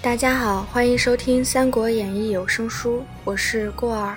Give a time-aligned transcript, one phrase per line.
[0.00, 4.16] 大家好，欢迎收听《三国演义》有声书，我是过儿。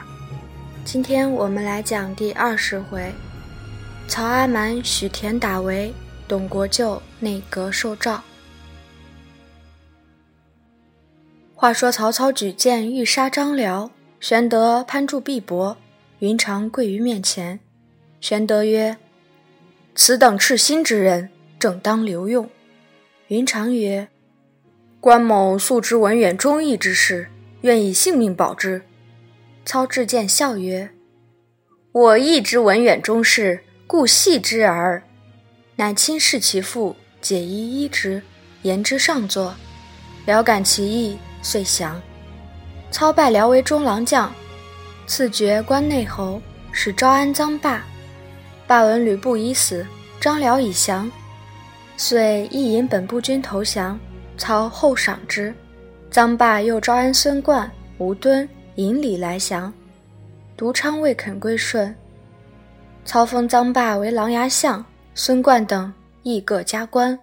[0.85, 3.11] 今天我们来讲第二十回：
[4.07, 5.91] 曹阿瞒许田打围，
[6.27, 8.21] 董国舅内阁受诏。
[11.55, 13.89] 话说曹操举荐欲杀张辽，
[14.19, 15.75] 玄德攀住碧帛，
[16.19, 17.59] 云长跪于面前。
[18.21, 18.97] 玄德曰
[19.95, 22.47] ：“此等赤心之人，正当留用。”
[23.29, 24.07] 云长曰：
[25.01, 27.27] 关某素知文远忠义之事，
[27.61, 28.83] 愿以性命保之。
[29.65, 30.91] 操至见笑曰
[31.91, 35.01] ：“我亦知文远忠事，故系之耳。”
[35.77, 38.21] 乃亲视其父，解衣衣之，
[38.61, 39.55] 言之上作。
[40.27, 41.99] 辽感其意，遂降。
[42.91, 44.31] 操拜辽为中郎将，
[45.07, 46.39] 赐爵关内侯，
[46.71, 47.83] 使招安臧霸。
[48.67, 49.83] 霸闻吕布已死，
[50.19, 51.11] 张辽已降，
[51.97, 53.99] 遂亦引本部军投降。
[54.41, 55.53] 操厚赏之，
[56.09, 59.71] 臧霸又招安孙贯、吴敦引礼来降，
[60.57, 61.95] 独昌未肯归顺。
[63.05, 64.83] 操封臧霸为琅琊相，
[65.13, 67.19] 孙贯等亦各加官，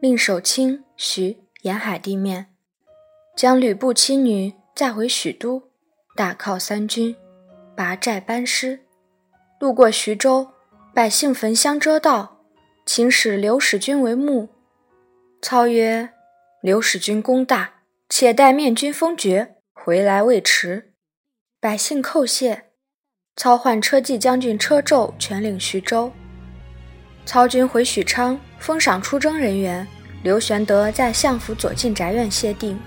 [0.00, 2.48] 令守清、徐沿海地面，
[3.34, 5.62] 将吕布妻女载回许都，
[6.14, 7.16] 大犒三军，
[7.74, 8.80] 拔寨班师。
[9.58, 10.48] 路过徐州，
[10.92, 12.40] 百姓焚香遮道，
[12.84, 14.50] 请使刘使君为幕。
[15.40, 16.10] 操曰。
[16.64, 17.74] 刘使君功大，
[18.08, 20.94] 且待面君封爵回来未迟。
[21.60, 22.70] 百姓叩谢。
[23.36, 26.10] 操唤车骑将军车胄全领徐州。
[27.26, 29.86] 操军回许昌，封赏出征人员。
[30.22, 32.80] 刘玄德在相府左近宅院谢定。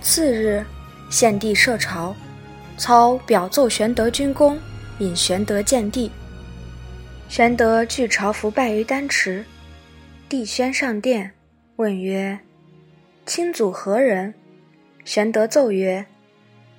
[0.00, 0.64] 次日，
[1.10, 2.14] 献帝设朝，
[2.78, 4.56] 操表奏玄德军功，
[5.00, 6.08] 引玄德见帝。
[7.28, 9.44] 玄德据朝服拜于丹池。
[10.28, 11.32] 帝宣上殿，
[11.74, 12.38] 问曰。
[13.26, 14.34] 亲祖何人？
[15.04, 16.04] 玄德奏曰：“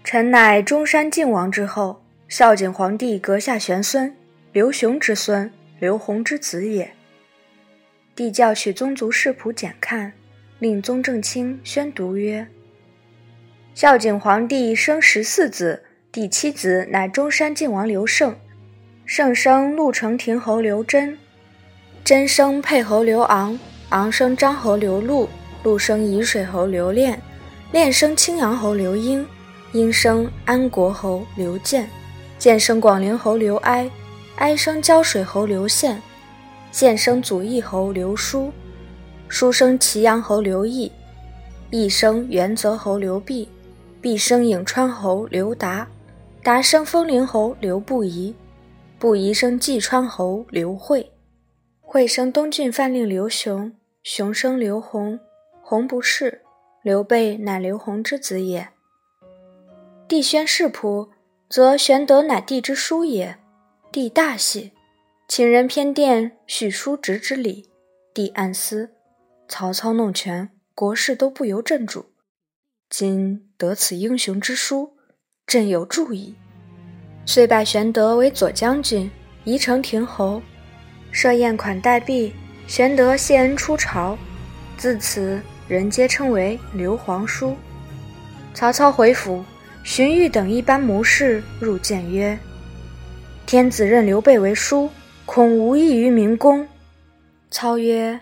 [0.04, 4.14] 臣乃中山靖王之后，孝景皇帝阁下玄孙，
[4.52, 6.92] 刘雄之孙，刘弘之子也。”
[8.16, 10.12] 帝叫取宗族世谱简看，
[10.60, 12.46] 令宗正卿宣读曰
[13.74, 18.36] ：“孝景皇帝生十四子，第七子乃中山靖王刘胜，
[19.06, 21.18] 胜生陆城亭侯刘真，
[22.04, 23.58] 真生沛侯刘昂，
[23.90, 25.30] 昂生张侯刘禄。”
[25.64, 27.22] 陆生沂水侯刘恋，
[27.72, 29.26] 恋生青阳侯刘英，
[29.74, 31.88] 英生安国侯刘建，
[32.40, 33.90] 建生广陵侯刘哀，
[34.38, 36.02] 哀生胶水侯刘宪，
[36.72, 38.52] 宪生祖义侯刘叔，
[39.28, 40.92] 叔生祁阳侯刘义，
[41.70, 43.48] 义生元泽侯刘弼，
[44.02, 45.88] 弼生颍川侯刘达，
[46.42, 48.34] 达生丰陵侯刘不疑，
[48.98, 51.08] 不疑生济川侯刘惠，
[51.80, 55.20] 惠生东郡范令刘雄，雄生刘弘。
[55.72, 56.42] 弘不是，
[56.82, 58.68] 刘备乃刘弘之子也。
[60.06, 61.08] 帝宣世仆，
[61.48, 63.38] 则玄德乃帝之叔也。
[63.90, 64.74] 帝大喜，
[65.30, 67.70] 请人偏殿叙叔侄之礼。
[68.14, 68.90] 帝暗思：
[69.48, 72.08] 曹操弄权，国事都不由朕主。
[72.90, 74.98] 今得此英雄之书，
[75.48, 76.36] 朕有助矣。
[77.26, 79.10] 遂拜玄德为左将军、
[79.46, 80.42] 宜城亭侯，
[81.14, 82.34] 设宴款待毕。
[82.68, 84.18] 玄德谢恩出朝，
[84.78, 85.42] 自此。
[85.72, 87.56] 人皆称为刘皇叔。
[88.54, 89.42] 曹操回府，
[89.86, 92.38] 荀彧等一班谋士入见曰
[93.48, 94.90] ：“天子任刘备为叔，
[95.26, 96.68] 恐无益于明公。”
[97.50, 98.20] 操曰：“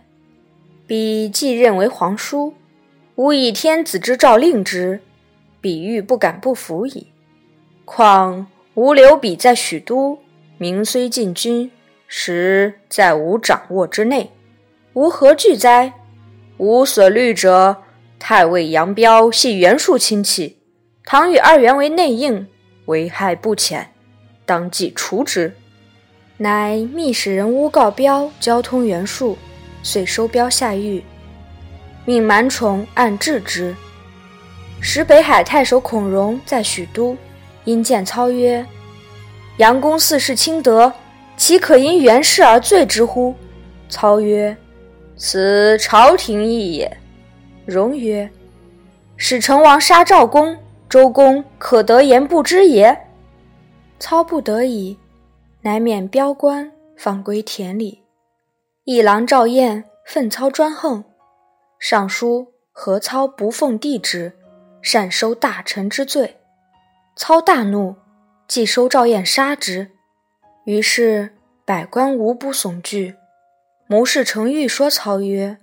[0.85, 2.53] 彼既任为皇叔，
[3.15, 4.99] 吾以天子之诏令之，
[5.59, 7.07] 彼欲不敢不服矣。
[7.83, 8.45] 况
[8.75, 10.19] 吾留彼在许都，
[10.59, 11.71] 名虽进军，
[12.05, 14.29] 实在吾掌握之内，
[14.93, 15.93] 吾何惧哉？”
[16.59, 17.77] 吾所虑者，
[18.19, 20.57] 太尉杨彪系袁术亲戚，
[21.05, 22.45] 倘与二袁为内应，
[22.87, 23.93] 危害不浅，
[24.45, 25.55] 当即除之。
[26.35, 29.37] 乃密使人诬告彪交通袁术，
[29.83, 31.01] 遂收彪下狱，
[32.03, 33.73] 命满宠按治之。
[34.81, 37.15] 时北海太守孔融在许都，
[37.63, 38.65] 因见操曰
[39.59, 40.91] ：“杨公四世清德，
[41.37, 43.33] 岂可因袁氏而罪之乎？”
[43.87, 44.57] 操曰。
[45.19, 46.97] 此朝廷意也。
[47.65, 48.27] 荣曰
[49.17, 50.57] ：“使成王杀赵公，
[50.87, 52.97] 周公可得言不知也？”
[53.99, 54.97] 操不得已，
[55.61, 58.01] 乃免彪官，放归田里。
[58.85, 61.03] 议郎赵彦愤操专横，
[61.77, 64.31] 上书何操不奉帝旨，
[64.81, 66.37] 擅收大臣之罪。
[67.17, 67.97] 操大怒，
[68.47, 69.91] 即收赵彦杀之。
[70.63, 71.35] 于是
[71.65, 73.15] 百官无不悚惧。
[73.91, 75.57] 谋士程昱说操曰：“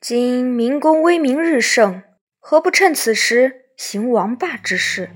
[0.00, 2.02] 今明公威名日盛，
[2.40, 5.10] 何不趁此时行王霸之事？”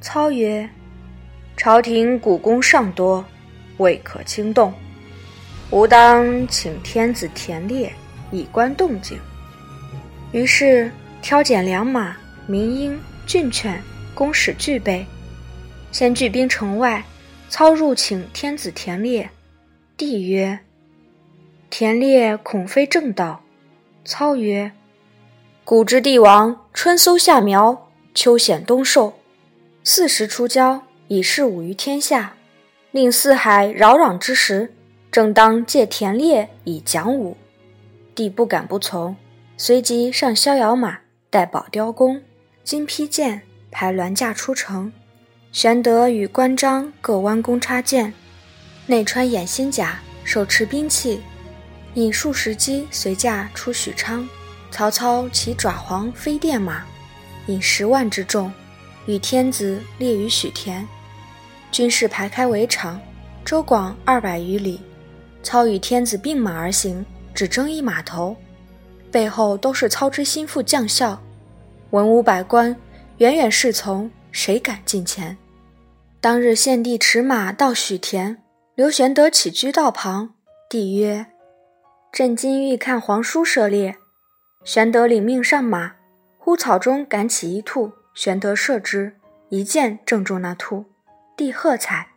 [0.00, 0.70] 操曰
[1.58, 3.22] ：“朝廷古功尚多，
[3.76, 4.72] 未可轻动。
[5.70, 7.92] 吾当请天子田猎，
[8.32, 9.18] 以观动静。”
[10.32, 10.90] 于是
[11.20, 12.16] 挑拣良马、
[12.46, 13.82] 民鹰、骏犬，
[14.14, 15.04] 公使俱备，
[15.92, 17.04] 先聚兵城外。
[17.50, 19.28] 操入请天子田猎，
[19.98, 20.58] 帝曰
[21.70, 23.40] ：“田猎恐非正道。”
[24.04, 24.72] 操曰
[25.64, 29.14] ：“古之帝王，春搜夏苗，秋显冬狩，
[29.84, 32.34] 四时出郊，以示武于天下。
[32.90, 34.74] 令四海扰攘之时，
[35.12, 37.36] 正当借田猎以讲武。”
[38.16, 39.14] 帝不敢不从，
[39.56, 40.98] 随即上逍遥马，
[41.30, 42.20] 带宝雕弓、
[42.64, 44.92] 金披剑，排銮驾出城。
[45.52, 48.12] 玄德与关张各弯弓插箭，
[48.86, 51.20] 内穿掩心甲，手持兵器，
[51.94, 54.28] 引数十骑随驾出许昌。
[54.70, 56.84] 曹操骑爪黄飞电马，
[57.46, 58.52] 引十万之众，
[59.06, 60.86] 与天子列于许田。
[61.72, 63.00] 军士排开围场，
[63.44, 64.80] 周广二百余里。
[65.42, 67.04] 操与天子并马而行，
[67.34, 68.36] 只争一马头，
[69.10, 71.20] 背后都是操之心腹将校，
[71.90, 72.76] 文武百官
[73.18, 74.10] 远远侍从。
[74.32, 75.36] 谁敢近前？
[76.20, 78.40] 当日献帝驰马到许田，
[78.76, 80.34] 刘玄德起居道旁。
[80.68, 81.26] 帝曰
[82.12, 83.96] ：“朕今欲看皇叔射猎。”
[84.64, 85.94] 玄德领命上马，
[86.38, 89.16] 忽草中赶起一兔，玄德射之，
[89.48, 90.84] 一箭正中那兔。
[91.36, 92.08] 帝喝彩，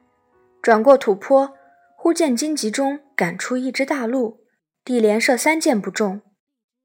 [0.62, 1.54] 转过土坡，
[1.96, 4.42] 忽见荆棘中赶出一只大鹿，
[4.84, 6.22] 帝连射三箭不中，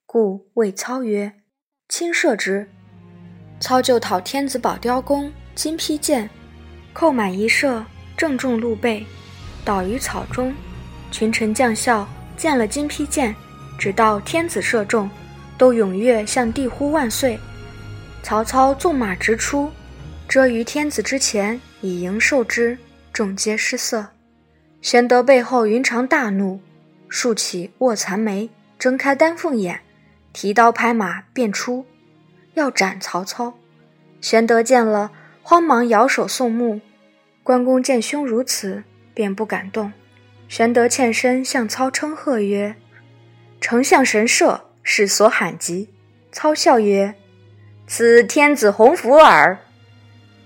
[0.06, 1.32] 故谓操曰
[1.88, 2.70] ：“轻射之。”
[3.58, 6.30] 操就讨天子宝雕弓、金披剑，
[6.92, 7.84] 扣满一射，
[8.16, 9.04] 正中鹿背，
[9.64, 10.54] 倒于草中。
[11.10, 12.06] 群臣将校
[12.38, 13.34] 见了金披剑，
[13.76, 15.10] 直到天子射中，
[15.58, 17.38] 都踊跃向帝呼万岁。
[18.22, 19.70] 曹操纵马直出，
[20.28, 22.78] 遮于天子之前，以迎受之，
[23.12, 24.06] 众皆失色。
[24.80, 26.60] 玄德背后云长大怒，
[27.08, 28.48] 竖起卧蚕眉，
[28.78, 29.80] 睁开丹凤眼，
[30.32, 31.84] 提刀拍马便出。
[32.54, 33.54] 要斩曹操，
[34.20, 35.10] 玄德见了，
[35.42, 36.80] 慌忙摇手送目。
[37.42, 39.92] 关公见兄如此，便不敢动。
[40.48, 42.74] 玄德欠身向操称贺曰
[43.60, 45.90] ：“丞相神射，世所罕及。”
[46.32, 47.14] 操笑曰
[47.86, 49.58] ：“此天子鸿福耳。”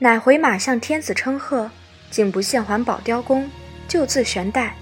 [0.01, 1.71] 乃回马向天子称贺，
[2.11, 3.49] 竟不献还宝雕弓，
[3.87, 4.75] 就自悬带。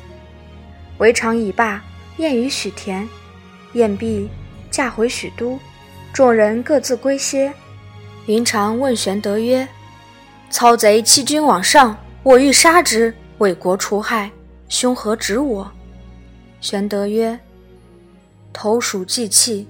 [0.96, 1.84] 围场已罢，
[2.16, 3.06] 宴于许田。
[3.74, 4.30] 宴毕，
[4.70, 5.60] 驾回许都。
[6.14, 7.52] 众人各自归歇。
[8.26, 9.68] 云长问玄德曰
[10.48, 14.30] ：“操贼欺君罔上，我欲杀之，为国除害，
[14.70, 15.70] 兄何止我？”
[16.62, 17.38] 玄德曰
[18.54, 19.68] ：“投鼠忌器。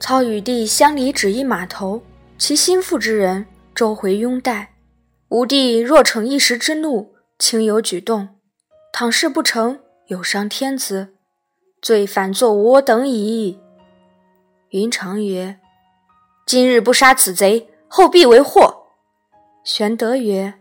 [0.00, 2.02] 操与弟相离只一马头，
[2.36, 4.74] 其心腹之人周回拥戴。
[5.28, 8.30] 吾弟若逞一时之怒，轻有举动，
[8.92, 11.14] 倘事不成，有伤天子，
[11.80, 13.60] 罪反作我等矣。”
[14.70, 15.60] 云长曰。
[16.44, 18.88] 今日不杀此贼，后必为祸。
[19.62, 20.54] 玄德曰：“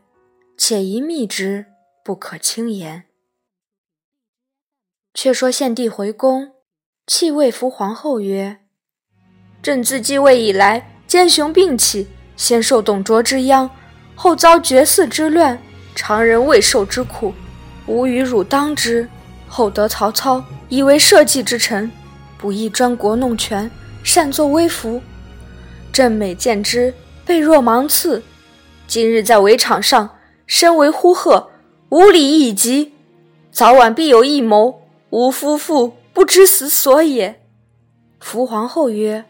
[0.55, 1.65] 且宜密之，
[2.05, 3.05] 不可轻言。”
[5.13, 6.51] 却说献帝回宫，
[7.05, 8.59] 弃位扶皇后曰
[9.61, 13.69] ：“朕自继位以来，奸雄并起，先受董卓之殃，
[14.15, 15.61] 后遭绝嗣之乱，
[15.93, 17.33] 常人未受之苦，
[17.87, 19.07] 吾与汝当之。
[19.47, 21.91] 后得曹操，以为社稷之臣，
[22.37, 23.69] 不义专国弄权，
[24.03, 25.01] 擅作威服。”
[25.91, 26.93] 朕每见之，
[27.25, 28.23] 背若芒刺。
[28.87, 30.09] 今日在围场上，
[30.47, 31.51] 身为呼喝，
[31.89, 32.93] 无礼亦极。
[33.51, 34.80] 早晚必有异谋，
[35.11, 37.41] 吾夫妇不知死所也。
[38.21, 39.25] 伏皇后曰：“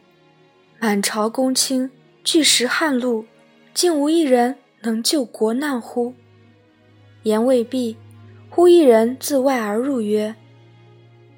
[0.79, 1.89] 满朝公卿，
[2.23, 3.25] 俱食汉禄，
[3.73, 6.13] 竟无一人能救国难乎？”
[7.23, 7.97] 言未毕，
[8.47, 10.35] 忽一人自外而入，曰：“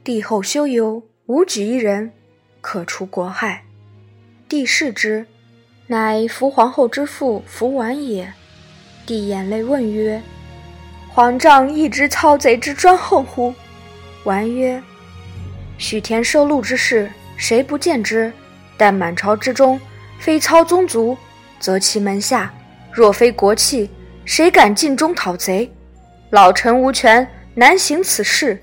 [0.04, 2.12] 帝后休忧，吾举一人，
[2.60, 3.64] 可除国害。”
[4.50, 5.26] 帝视之，
[5.88, 8.34] 乃伏皇后之父伏完也。
[9.06, 10.22] 帝眼泪问曰
[11.10, 13.54] ：“皇丈亦知操贼之专横乎？”
[14.24, 14.82] 完曰
[15.78, 18.32] ：“许田收禄之事，谁不见之？
[18.78, 19.80] 但满朝之中，
[20.20, 21.18] 非操宗族，
[21.60, 22.54] 则其门下
[22.92, 23.90] 若非国戚，
[24.26, 25.72] 谁敢尽忠讨贼？
[26.30, 28.62] 老臣无权，难行此事。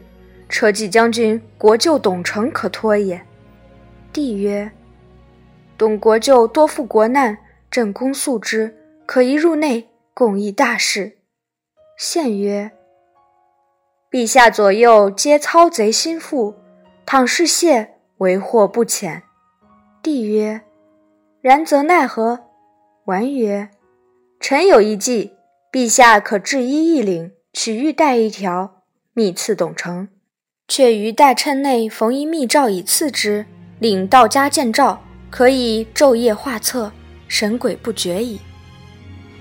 [0.49, 3.21] 车骑将军国舅董承可托也。”
[4.13, 4.71] 帝曰。
[5.79, 7.39] 董国舅多负国难，
[7.71, 8.77] 朕公素之，
[9.07, 11.19] 可一入内，共议大事。
[11.97, 12.71] 献曰
[14.11, 16.57] ：“陛下左右皆操贼心腹，
[17.07, 19.23] 倘是谢，为祸不浅。”
[20.03, 20.63] 帝曰
[21.41, 22.41] ：“然则奈何？”
[23.07, 23.71] 完曰
[24.41, 25.35] ：“臣有一计，
[25.71, 28.83] 陛下可制衣一领，取玉带一条，
[29.15, 30.09] 密赐董承。
[30.67, 33.47] 却于带衬内缝一密诏以赐之，
[33.79, 35.01] 领道家见诏，
[35.31, 36.91] 可以昼夜画策，
[37.29, 38.41] 神鬼不觉矣。”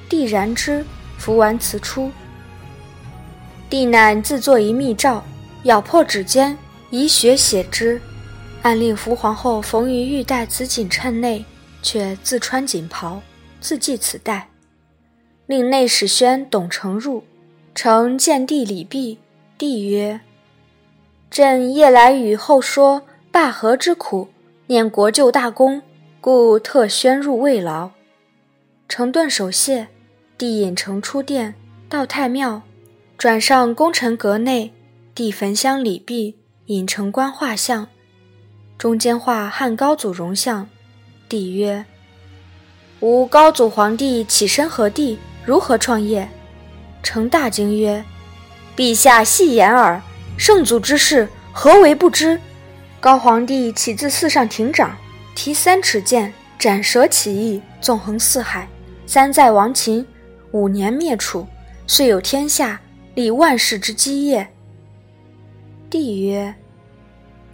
[0.08, 0.86] 帝然之，
[1.18, 2.12] 服完辞出。
[3.70, 5.24] 帝乃自作一密诏，
[5.64, 6.58] 咬破指尖，
[6.90, 8.02] 以血写之，
[8.64, 11.46] 暗令伏皇后缝于玉带紫锦衬内，
[11.84, 13.22] 却自穿锦袍，
[13.62, 14.50] 自系此带。
[15.46, 17.24] 令内史宣董承入，
[17.76, 19.20] 承见帝礼毕，
[19.56, 20.22] 帝曰
[21.30, 24.30] ：“朕夜来与后说罢河之苦，
[24.66, 25.84] 念国舅大功，
[26.20, 27.92] 故特宣入慰劳。”
[28.90, 29.88] 承顿首谢，
[30.40, 31.54] 帝引承出殿，
[31.88, 32.64] 到太庙。
[33.20, 34.72] 转上功臣阁内，
[35.14, 37.90] 帝焚香礼毕，引承观画像。
[38.78, 40.70] 中间画汉高祖容像。
[41.28, 41.84] 帝曰
[43.02, 45.20] ：“吾高祖皇帝起身何地？
[45.44, 46.30] 如何创业？”
[47.04, 48.02] 成大惊曰
[48.78, 50.02] ：“陛下戏言耳！
[50.38, 52.40] 圣祖之事，何为不知？
[53.02, 54.96] 高皇帝起自寺上亭长，
[55.36, 58.66] 提三尺剑，斩蛇起义，纵横四海，
[59.06, 60.08] 三载亡秦，
[60.52, 61.46] 五年灭楚，
[61.86, 62.80] 遂有天下。”
[63.20, 64.48] 立万世之基业。
[65.90, 66.56] 帝曰：“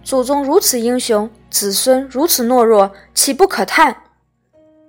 [0.04, 4.04] 祖宗如此英雄，子孙如此懦弱，岂不可叹？”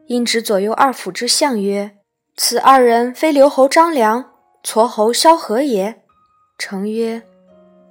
[0.05, 1.97] 因指左右二辅之相曰
[2.37, 6.03] ：“此二人非刘侯张良、痤侯萧何也？”
[6.59, 7.23] 成曰：“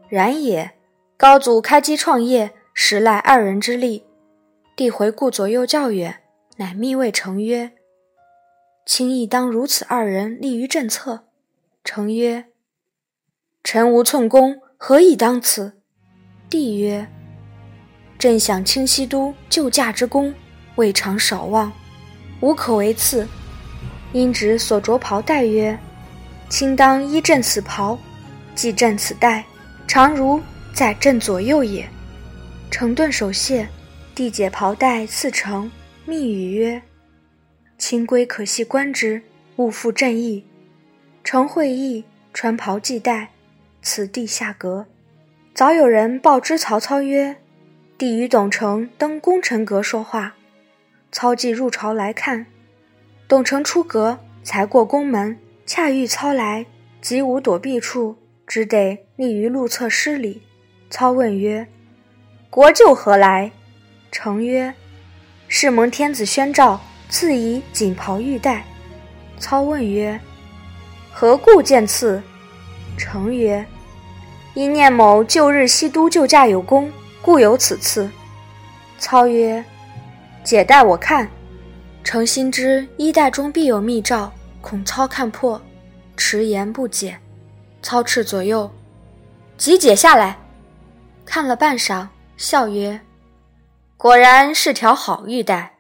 [0.09, 0.71] 然也。
[1.17, 4.05] 高祖开基创业，实赖二人之力。”
[4.77, 6.23] 帝回顾左右较远，
[6.59, 7.73] 乃密谓成曰
[8.87, 11.25] ：“卿亦当如此二人立于政策。”
[11.83, 12.45] 成曰：
[13.67, 15.73] 臣无寸功，何以当此？
[16.49, 17.05] 帝曰
[18.17, 20.33] ：“朕想清西都救驾之功，
[20.77, 21.73] 未尝少忘，
[22.39, 23.27] 无可为次。
[24.13, 25.77] 因指所着袍带曰
[26.49, 27.99] ：‘卿当依朕此袍，
[28.55, 29.45] 系朕此带，
[29.89, 30.41] 常如
[30.73, 31.89] 在朕左右也。’”
[32.71, 33.69] 承顿守谢，
[34.15, 35.69] 帝解袍带赐成，
[36.05, 36.81] 密语曰
[37.79, 39.21] ：“卿归可系冠之，
[39.57, 40.47] 勿负朕意。”
[41.25, 43.33] 承会意，穿袍系带。
[43.89, 44.87] 此地下阁，
[45.55, 47.37] 早有人报知曹操曰
[47.97, 50.35] ：“帝与董承登功臣阁说话。”
[51.13, 52.47] 操即入朝来看。
[53.29, 56.67] 董承出阁，才过宫门，恰遇操来，
[57.01, 60.43] 即无躲避处，只得立于路侧施礼。
[60.91, 61.69] 操问曰
[62.51, 63.53] ：“国舅何来？”
[64.11, 64.75] 承曰
[65.47, 68.65] ：“是蒙天子宣召，赐以锦袍玉带。”
[69.39, 70.21] 操问曰
[71.15, 72.21] ：“何故见赐？”
[72.99, 73.65] 承曰：
[74.57, 78.11] 因念某旧日西都救驾有功，故有此次。
[78.99, 79.63] 操曰
[80.43, 81.29] ：“解带我看。”
[82.03, 84.33] 诚心知衣带中必有密诏，
[84.63, 85.61] 恐操看破，
[86.17, 87.19] 迟言不解。
[87.83, 88.71] 操斥左右
[89.59, 90.39] ：“即解下来。”
[91.27, 92.09] 看了半晌，
[92.39, 92.99] 笑曰
[93.99, 95.75] ：“果然是条好玉带。”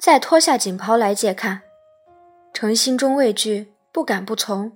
[0.00, 1.60] 再脱下锦袍来解看。
[2.54, 4.72] 诚心中畏惧，不敢不从，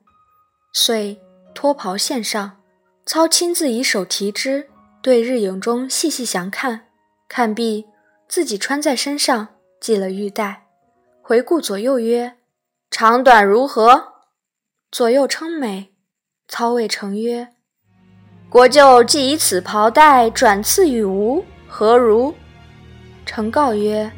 [0.75, 1.19] 遂
[1.55, 2.58] 脱袍献上。
[3.09, 4.69] 操亲自以手提之，
[5.01, 6.89] 对日影中细细详看，
[7.27, 7.87] 看毕，
[8.29, 9.49] 自己穿在身上，
[9.81, 10.67] 系了玉带，
[11.23, 12.35] 回顾左右曰
[12.93, 14.13] ：“长短如何？”
[14.93, 15.95] 左右称美。
[16.49, 17.49] 操谓成曰
[18.51, 22.35] ：“国舅既以此袍带转赐与吾，何如？”
[23.25, 24.13] 成告曰：“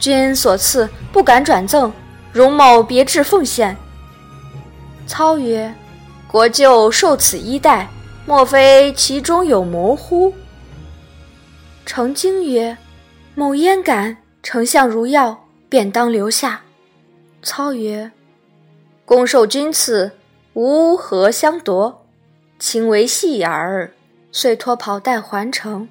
[0.00, 1.92] 君所赐，不敢转赠，
[2.32, 3.76] 容某别致奉献。”
[5.06, 5.72] 操曰
[6.26, 7.88] ：“国舅受此衣带。”
[8.26, 10.32] 莫非其中有魔乎？
[11.84, 12.78] 程经曰
[13.36, 14.16] ：“某焉敢？
[14.42, 16.62] 丞相如要，便当留下。”
[17.42, 18.10] 操曰
[19.04, 20.12] ：“公受君赐，
[20.54, 22.06] 吾何相夺？
[22.58, 23.92] 卿为戏耳。”
[24.32, 25.86] 遂脱袍带还城。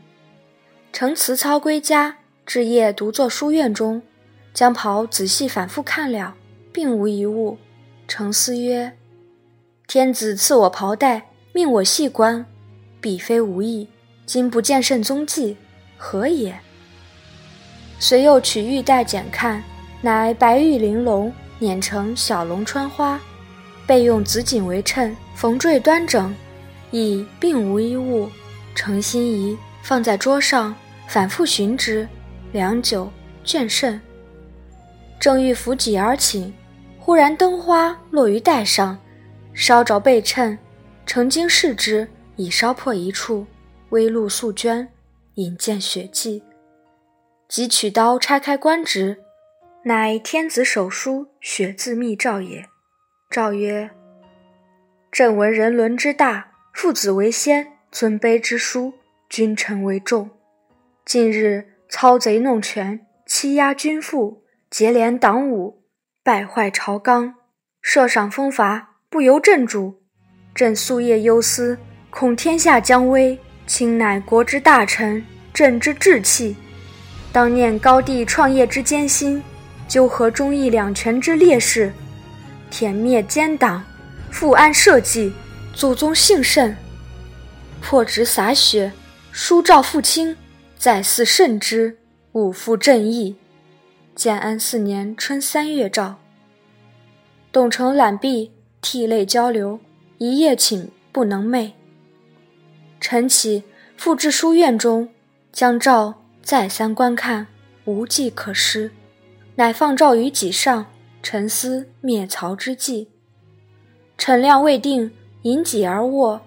[0.92, 4.02] 程辞操归家，至夜独坐书院中，
[4.54, 6.34] 将袍仔细反复看了，
[6.74, 7.60] 并无一物。
[8.08, 8.98] 程思曰
[9.88, 12.44] ：“天子赐我袍带。”命我细观，
[13.00, 13.88] 彼非无意。
[14.26, 15.56] 今不见甚踪迹，
[15.98, 16.60] 何也？
[18.00, 19.64] 遂又取玉带检看，
[20.02, 23.20] 乃白玉玲珑，碾成小龙穿花，
[23.86, 26.36] 备用紫锦为衬，缝缀端整，
[26.90, 28.28] 亦并无一物。
[28.74, 30.74] 诚心仪放在桌上，
[31.08, 32.08] 反复寻之，
[32.52, 33.12] 良久，
[33.46, 34.02] 倦甚。
[35.20, 36.52] 正欲扶几而起，
[36.98, 38.98] 忽然灯花落于带上，
[39.54, 40.58] 烧着背衬。
[41.06, 42.08] 曾经视之，
[42.38, 43.46] 已烧破一处，
[43.90, 44.88] 微露素绢，
[45.36, 46.44] 引见血迹。
[47.48, 49.24] 即取刀拆开观之，
[49.84, 52.66] 乃天子手书血字密诏也。
[53.30, 53.92] 诏曰
[55.12, 58.94] ：“朕闻人伦之大，父子为先，尊卑之殊，
[59.30, 60.32] 君臣为重。
[61.06, 65.84] 近日操贼弄权，欺压君父，结连党伍，
[66.24, 67.36] 败坏朝纲，
[67.82, 70.03] 设赏封罚，不由朕主。
[70.56, 71.78] 朕夙夜忧思，
[72.10, 73.40] 恐天下将危。
[73.66, 76.56] 卿乃国之大臣，朕之志气，
[77.32, 79.42] 当念高帝创业之艰辛，
[79.88, 81.92] 纠合忠义两全之烈士。”
[82.70, 83.84] 殄灭奸党，
[84.30, 85.32] 复安社稷，
[85.74, 86.76] 祖宗幸甚。
[87.82, 88.92] 破职洒血，
[89.32, 90.36] 书诏父亲，
[90.78, 91.98] 再嗣圣之，
[92.34, 93.36] 勿负正义。
[94.16, 96.16] 建安四年春三月诏。
[97.52, 99.80] 董承揽璧，涕泪交流，
[100.18, 101.72] 一夜寝不能寐。
[103.00, 103.64] 晨起，
[103.98, 105.10] 复至书院中，
[105.52, 107.48] 将诏再三观看，
[107.86, 108.92] 无计可施，
[109.56, 110.88] 乃放诏于己上。
[111.26, 113.08] 沉思灭曹之计，
[114.18, 115.10] 臣亮未定，
[115.44, 116.42] 引己而卧。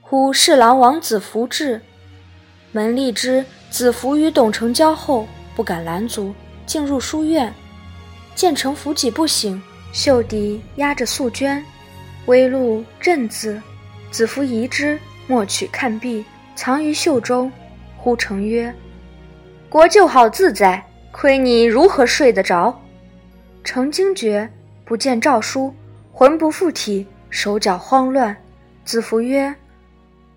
[0.00, 1.80] 忽侍郎王子服至，
[2.70, 5.26] 门吏知子服与董承交后，
[5.56, 6.32] 不敢拦阻，
[6.64, 7.52] 进入书院，
[8.36, 9.60] 见承伏己不醒，
[9.92, 11.60] 袖底压着素绢，
[12.26, 13.60] 微露朕字。
[14.10, 16.24] 子服疑之，莫取看毕，
[16.54, 17.50] 藏于袖中。
[17.96, 18.74] 呼成曰
[19.70, 22.80] ：“国舅好自在，亏你如何睡得着？”
[23.64, 24.50] 成惊觉，
[24.84, 25.74] 不见诏书，
[26.12, 28.36] 魂不附体，手脚慌乱。
[28.84, 29.54] 子服曰：“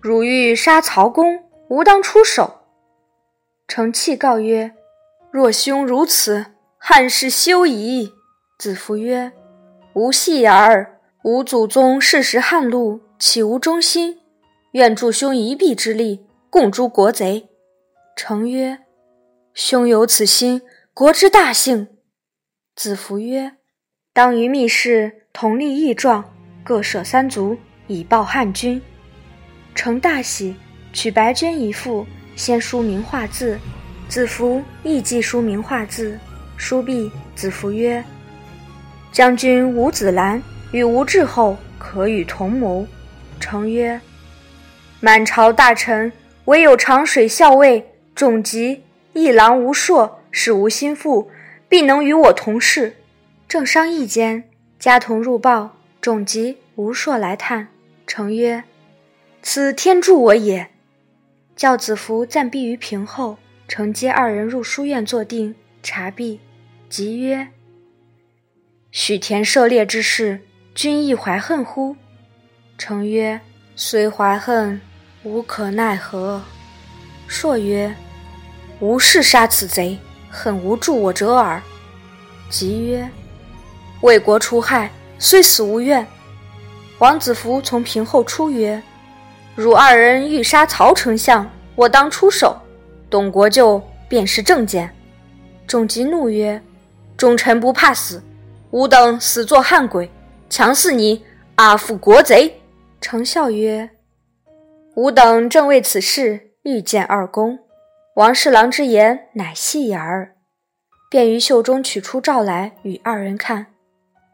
[0.00, 2.60] 汝欲杀曹公，吾当出手。”
[3.68, 4.72] 成气告曰
[5.32, 6.46] ：“若兄如此，
[6.78, 8.12] 汉室休矣。”
[8.58, 9.32] 子服曰
[9.94, 10.95] ：“无戏耳。
[11.26, 14.20] 吾祖宗世时汉禄，岂无忠心？
[14.74, 17.48] 愿助兄一臂之力，共诛国贼。”
[18.14, 18.78] 程曰
[19.52, 20.62] ：“兄有此心，
[20.94, 21.88] 国之大幸。”
[22.76, 23.54] 子服曰
[24.14, 27.58] ：“当于密室同立义状，各设三族，
[27.88, 28.80] 以报汉君。”
[29.74, 30.54] 成大喜，
[30.92, 33.58] 取白绢一副，先书名画字。
[34.08, 36.16] 子服亦即书名画字。
[36.56, 38.04] 书毕，子服曰
[39.10, 40.40] ：“将军吴子兰
[40.72, 42.86] 与吴志后可与同谋。”
[43.40, 44.00] 成曰
[45.00, 46.12] ：“满朝大臣，
[46.46, 51.30] 唯有长水校尉仲吉、一郎吴硕是无心腹。”
[51.68, 52.94] 必能与我同事。
[53.48, 54.48] 正商议间，
[54.78, 57.66] 家童入报，种吉、吴硕来探。
[58.06, 58.62] 成曰
[59.42, 60.68] ：“此天助我也。”
[61.56, 63.38] 教子服暂避于屏后。
[63.66, 66.38] 承接二人入书院坐定，察毕，
[66.88, 67.48] 即曰
[68.92, 70.42] ：“许田涉猎之事，
[70.76, 71.96] 君亦怀恨乎？”
[72.78, 73.40] 成曰
[73.74, 74.78] ：“虽怀恨，
[75.24, 76.40] 无可奈何。”
[77.26, 77.92] 硕曰
[78.78, 81.62] ：“吾誓杀此贼。”恨无助我者耳。
[82.50, 83.08] 即曰
[84.02, 86.06] ：“为国除害，虽死无怨。”
[87.00, 88.82] 王子服从屏后出曰
[89.56, 92.54] ：“汝二人欲杀曹丞相，我当出手。
[93.08, 94.94] 董国舅便是正见。”
[95.66, 96.62] 仲吉怒曰
[97.16, 98.22] ：“忠臣不怕死，
[98.72, 100.10] 吾等死作汉鬼，
[100.48, 101.24] 强似你
[101.56, 102.60] 阿父国贼。”
[103.00, 103.90] 丞笑曰
[104.96, 107.58] ：“吾等正为此事欲见二公。”
[108.16, 110.36] 王侍郎之言乃戏也耳，
[111.10, 113.66] 便于袖中取出诏来与二人看。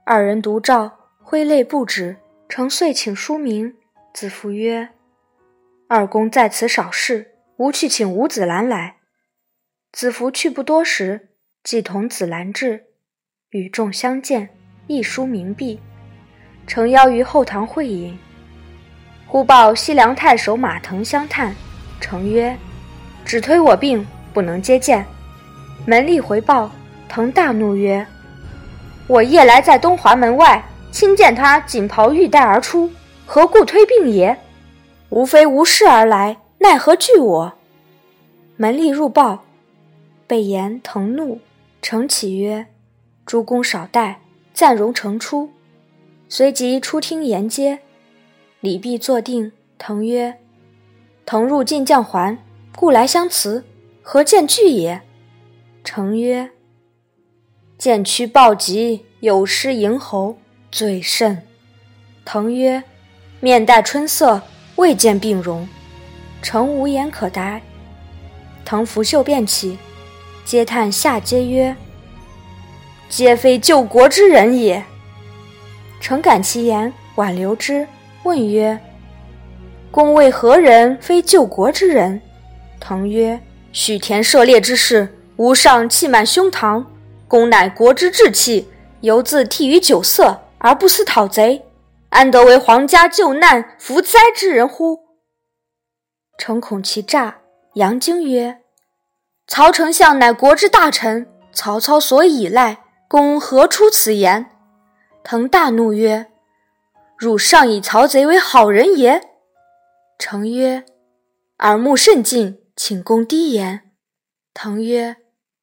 [0.07, 2.18] 二人读诏，挥泪不止。
[2.48, 3.75] 承遂请书名。
[4.14, 4.90] 子服曰
[5.88, 8.98] ：“二公在此少事，吾去请吴子兰来。”
[9.90, 11.31] 子服去不多时，
[11.64, 12.85] 即同子兰至，
[13.51, 14.51] 与众相见，
[14.87, 15.81] 一书名毕。
[16.72, 18.18] 诚邀于后堂会饮，
[19.26, 21.54] 忽报西凉太守马腾相探。
[22.00, 22.56] 承曰。
[23.26, 25.04] 只推我病，不能接见。
[25.85, 26.70] 门吏回报，
[27.11, 28.06] 腾大怒曰
[29.06, 32.90] ：“我夜来在东华门外，亲见他锦袍玉带而出，
[33.26, 34.35] 何故推病也？
[35.11, 37.52] 无非无事而来，奈何惧我？”
[38.56, 39.44] 门吏入报，
[40.26, 41.38] 被言腾怒，
[41.82, 42.68] 承启曰
[43.26, 44.20] ：“诸公少待，
[44.54, 45.50] 暂容成出。”
[46.35, 47.81] 随即出厅沿接。
[48.61, 50.38] 礼毕坐定，腾曰
[51.27, 52.38] ：“腾入晋将还。”
[52.75, 53.66] 故来相辞，
[54.01, 55.03] 何见惧也？
[55.85, 56.49] 成曰
[57.77, 60.38] ：“见屈暴疾，有失迎侯，
[60.71, 61.42] 罪甚。”
[62.25, 62.83] 腾曰
[63.40, 64.40] ：“面带春色，
[64.77, 65.68] 未见病容。”
[66.40, 67.61] 成无言可答。
[68.64, 69.77] 腾拂袖便起，
[70.47, 71.77] 嗟叹下阶曰
[73.11, 74.83] ：“皆非救国之人也。”
[76.03, 77.87] 诚感其言，挽留之，
[78.25, 78.77] 问曰
[79.93, 82.21] ：“公为何人非救国之人？”
[82.81, 86.85] 腾曰：“许田涉猎之事，吾上气满胸膛，
[87.29, 88.69] 公乃国之志气，
[89.03, 91.65] 犹自替于酒色，而不思讨贼，
[92.11, 94.99] 安得为皇家救难扶灾之人乎？”
[96.37, 97.38] 诚恐其诈。
[97.75, 98.59] 杨经曰
[99.47, 104.47] ：“曹丞相乃国之大臣，曹操所倚赖，公何出此言？”
[105.24, 106.26] 腾大怒曰
[107.16, 109.22] ：“汝尚以曹贼为好人也？”
[110.18, 110.85] 诚曰
[111.61, 113.92] ：“耳目甚近，请公低言。”
[114.52, 115.16] 腾曰：“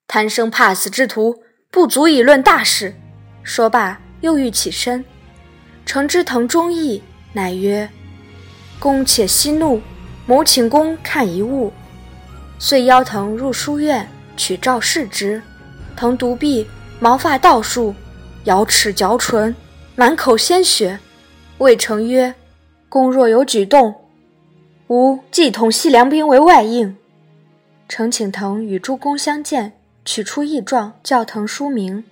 [0.07, 2.95] 贪生怕死之徒，不足以论大事。”
[3.43, 5.03] 说罢，又欲起身。
[5.85, 7.89] 诚知腾忠义，乃曰
[8.79, 9.81] ：“公且息怒，
[10.25, 11.71] 某请公看一物。”
[12.59, 15.41] 遂邀腾入书院，取诏视之。
[15.95, 16.67] 腾独臂，
[16.99, 17.93] 毛发倒竖，
[18.45, 19.55] 咬齿嚼唇，
[19.95, 20.99] 满口鲜血。
[21.57, 22.33] 谓成曰
[22.87, 23.95] ：“公若有举动，
[24.87, 26.95] 吾即统西凉兵为外应。”
[27.89, 29.73] 成请腾与诸公相见，
[30.05, 32.05] 取出异状，教腾书名。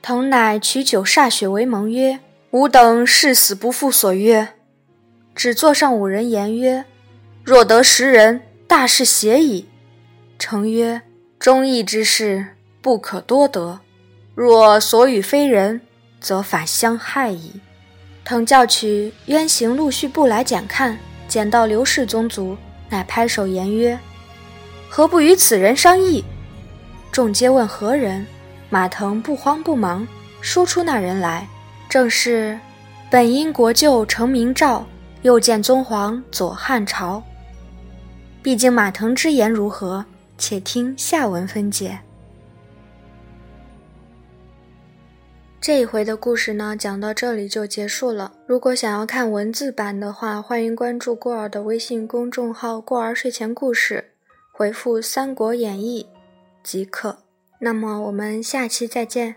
[0.00, 2.20] 腾乃取酒歃血为盟，曰
[2.52, 4.48] ：“吾等誓死不负所约。”
[5.34, 6.84] 只座上五人言曰
[7.42, 9.68] ：“若得十人，大事协矣。”
[10.38, 11.02] 成曰
[11.38, 12.48] ：“忠义之事
[12.80, 13.80] 不可多得，
[14.34, 15.80] 若所与非人，
[16.20, 17.60] 则反相害矣。”
[18.24, 22.56] 腾叫取渊行陆续部来检看，检到刘氏宗族，
[22.88, 23.98] 乃拍手言曰
[24.88, 26.24] ：“何不与此人商议？”
[27.10, 28.26] 众皆问何人。
[28.70, 30.08] 马腾不慌不忙，
[30.40, 31.46] 说出那人来，
[31.90, 32.58] 正是
[33.10, 34.86] 本因国舅程明诏，
[35.20, 37.22] 又见宗皇左汉朝。
[38.42, 40.02] 毕竟马腾之言如何？
[40.38, 41.98] 且听下文分解。
[45.62, 48.32] 这一回的故事呢，讲到这里就结束了。
[48.46, 54.10] 如果想要看文字版的话，欢迎关注过儿的微信公众号“过儿睡前故事”，
[54.50, 56.08] 回复《三国演义》
[56.64, 57.18] 即可。
[57.60, 59.36] 那么我们下期再见。